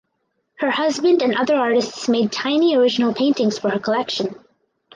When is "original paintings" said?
2.75-3.59